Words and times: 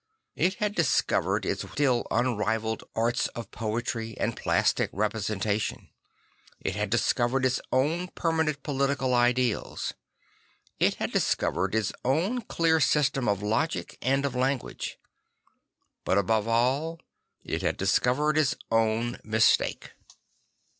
It 0.35 0.55
had 0.55 0.73
discovered 0.73 1.45
its 1.45 1.61
still 1.71 2.07
unn 2.09 2.35
valled 2.35 2.83
arts 2.95 3.27
of 3.35 3.51
poetry 3.51 4.17
and 4.17 4.35
plastic 4.35 4.91
repre 4.93 5.21
sentation; 5.21 5.89
it 6.59 6.75
had 6.75 6.89
discovered 6.89 7.45
its 7.45 7.61
own 7.71 8.07
permanent 8.07 8.63
political 8.63 9.13
ideals; 9.13 9.93
it 10.79 10.95
had 10.95 11.11
discovered 11.11 11.75
its 11.75 11.93
own 12.03 12.41
clear 12.41 12.79
system 12.79 13.29
of 13.29 13.43
logic 13.43 13.99
and 14.01 14.25
of 14.25 14.33
language. 14.33 14.97
But 16.03 16.17
above 16.17 16.47
all, 16.47 16.99
it 17.43 17.61
had 17.61 17.77
discovered 17.77 18.39
its 18.39 18.55
own 18.71 19.19
mistake. 19.23 19.91